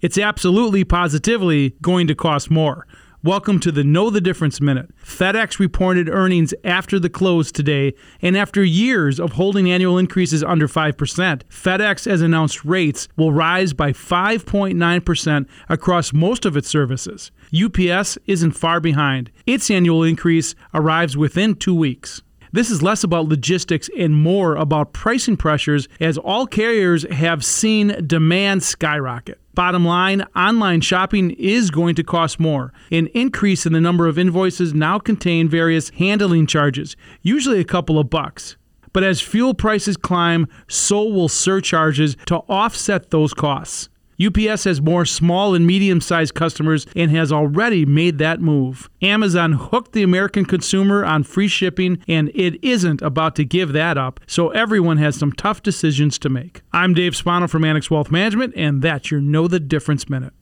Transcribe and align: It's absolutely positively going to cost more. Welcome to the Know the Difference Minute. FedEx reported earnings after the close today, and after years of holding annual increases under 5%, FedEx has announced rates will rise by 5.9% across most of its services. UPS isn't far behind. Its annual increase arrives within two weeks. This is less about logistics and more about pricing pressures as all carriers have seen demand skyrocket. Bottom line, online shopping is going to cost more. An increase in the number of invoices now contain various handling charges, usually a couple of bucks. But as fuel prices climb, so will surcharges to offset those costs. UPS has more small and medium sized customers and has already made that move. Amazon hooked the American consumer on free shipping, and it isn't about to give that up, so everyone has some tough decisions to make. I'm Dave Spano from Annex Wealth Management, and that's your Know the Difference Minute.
It's 0.00 0.16
absolutely 0.16 0.84
positively 0.84 1.70
going 1.82 2.06
to 2.06 2.14
cost 2.14 2.52
more. 2.52 2.86
Welcome 3.24 3.58
to 3.58 3.72
the 3.72 3.82
Know 3.82 4.10
the 4.10 4.20
Difference 4.20 4.60
Minute. 4.60 4.94
FedEx 5.04 5.58
reported 5.58 6.08
earnings 6.08 6.54
after 6.62 7.00
the 7.00 7.10
close 7.10 7.50
today, 7.50 7.94
and 8.22 8.36
after 8.36 8.62
years 8.62 9.18
of 9.18 9.32
holding 9.32 9.68
annual 9.68 9.98
increases 9.98 10.44
under 10.44 10.68
5%, 10.68 10.92
FedEx 11.50 12.08
has 12.08 12.22
announced 12.22 12.64
rates 12.64 13.08
will 13.16 13.32
rise 13.32 13.72
by 13.72 13.90
5.9% 13.90 15.48
across 15.68 16.12
most 16.12 16.46
of 16.46 16.56
its 16.56 16.68
services. 16.68 17.32
UPS 17.52 18.18
isn't 18.26 18.52
far 18.52 18.78
behind. 18.78 19.32
Its 19.46 19.68
annual 19.68 20.04
increase 20.04 20.54
arrives 20.74 21.16
within 21.16 21.56
two 21.56 21.74
weeks. 21.74 22.22
This 22.52 22.70
is 22.70 22.82
less 22.82 23.02
about 23.02 23.28
logistics 23.28 23.90
and 23.98 24.14
more 24.14 24.54
about 24.54 24.92
pricing 24.92 25.36
pressures 25.36 25.88
as 26.00 26.16
all 26.16 26.46
carriers 26.46 27.02
have 27.10 27.44
seen 27.44 28.06
demand 28.06 28.62
skyrocket. 28.62 29.40
Bottom 29.58 29.84
line, 29.84 30.22
online 30.36 30.82
shopping 30.82 31.32
is 31.32 31.72
going 31.72 31.96
to 31.96 32.04
cost 32.04 32.38
more. 32.38 32.72
An 32.92 33.08
increase 33.08 33.66
in 33.66 33.72
the 33.72 33.80
number 33.80 34.06
of 34.06 34.16
invoices 34.16 34.72
now 34.72 35.00
contain 35.00 35.48
various 35.48 35.88
handling 35.88 36.46
charges, 36.46 36.94
usually 37.22 37.58
a 37.58 37.64
couple 37.64 37.98
of 37.98 38.08
bucks. 38.08 38.56
But 38.92 39.02
as 39.02 39.20
fuel 39.20 39.54
prices 39.54 39.96
climb, 39.96 40.46
so 40.68 41.02
will 41.02 41.28
surcharges 41.28 42.16
to 42.26 42.36
offset 42.48 43.10
those 43.10 43.34
costs. 43.34 43.88
UPS 44.20 44.64
has 44.64 44.80
more 44.80 45.04
small 45.04 45.54
and 45.54 45.66
medium 45.66 46.00
sized 46.00 46.34
customers 46.34 46.86
and 46.96 47.10
has 47.10 47.30
already 47.30 47.86
made 47.86 48.18
that 48.18 48.40
move. 48.40 48.90
Amazon 49.00 49.52
hooked 49.52 49.92
the 49.92 50.02
American 50.02 50.44
consumer 50.44 51.04
on 51.04 51.22
free 51.22 51.48
shipping, 51.48 52.02
and 52.08 52.30
it 52.34 52.62
isn't 52.64 53.00
about 53.02 53.36
to 53.36 53.44
give 53.44 53.72
that 53.72 53.96
up, 53.96 54.18
so 54.26 54.50
everyone 54.50 54.96
has 54.96 55.16
some 55.16 55.32
tough 55.32 55.62
decisions 55.62 56.18
to 56.18 56.28
make. 56.28 56.62
I'm 56.72 56.94
Dave 56.94 57.14
Spano 57.14 57.46
from 57.46 57.64
Annex 57.64 57.90
Wealth 57.90 58.10
Management, 58.10 58.54
and 58.56 58.82
that's 58.82 59.10
your 59.10 59.20
Know 59.20 59.46
the 59.46 59.60
Difference 59.60 60.08
Minute. 60.08 60.32